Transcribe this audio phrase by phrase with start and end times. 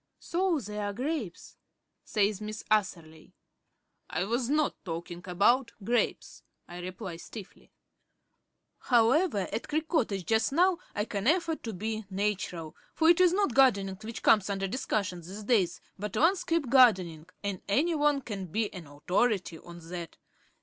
[0.17, 1.57] "So there are grapes,"
[2.03, 3.35] says Miss Atherley.
[4.09, 7.71] "I was not talking about grapes," I reply stiffly.
[8.79, 13.31] However at Creek Cottage just now I can afford to be natural; for it is
[13.31, 18.47] not gardening which comes under discussion these days, but landscape gardening, and any one can
[18.47, 20.17] be an authority on that.